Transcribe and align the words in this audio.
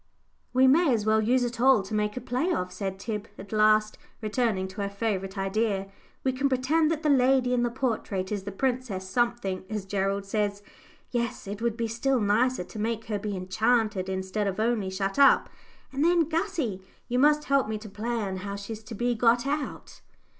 "We 0.51 0.65
may 0.65 0.91
as 0.95 1.05
well 1.05 1.21
use 1.21 1.43
it 1.43 1.61
all 1.61 1.83
to 1.83 1.93
make 1.93 2.17
a 2.17 2.21
play 2.21 2.51
of," 2.51 2.71
said 2.73 2.97
Tib, 2.97 3.27
at 3.37 3.51
last, 3.51 3.99
returning 4.19 4.67
to 4.69 4.81
her 4.81 4.89
favourite 4.89 5.37
idea. 5.37 5.89
"We 6.23 6.31
can 6.31 6.49
pretend 6.49 6.89
that 6.89 7.03
the 7.03 7.09
lady 7.11 7.53
in 7.53 7.61
the 7.61 7.69
portrait 7.69 8.31
is 8.31 8.41
the 8.41 8.51
princess 8.51 9.07
something, 9.07 9.63
as 9.69 9.85
Gerald 9.85 10.25
says. 10.25 10.63
Yes, 11.11 11.45
it 11.45 11.61
would 11.61 11.77
be 11.77 11.87
still 11.87 12.19
nicer 12.19 12.63
to 12.63 12.79
make 12.79 13.05
her 13.09 13.19
be 13.19 13.37
enchanted 13.37 14.09
instead 14.09 14.47
of 14.47 14.59
only 14.59 14.89
shut 14.89 15.19
up, 15.19 15.49
and 15.93 16.03
then, 16.03 16.27
Gussie, 16.27 16.81
you 17.07 17.19
must 17.19 17.43
help 17.43 17.67
me 17.69 17.77
to 17.77 17.87
plan 17.87 18.37
how 18.37 18.55
she's 18.55 18.81
to 18.85 18.95
be 18.95 19.13
got 19.13 19.45
out." 19.45 20.01